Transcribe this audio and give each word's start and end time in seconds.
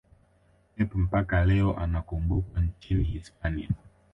pep 0.75 0.91
mpaka 0.95 1.45
leo 1.45 1.77
anakumbukwa 1.79 2.61
nchini 2.61 3.03
hispania 3.03 3.69